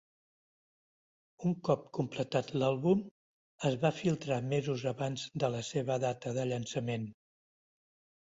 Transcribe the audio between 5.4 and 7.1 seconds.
de la seva data de llançament.